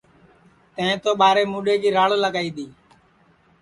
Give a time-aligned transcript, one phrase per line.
[0.75, 2.67] تیں تو ٻاریں موڈؔیں کی راڑ لگائی دؔی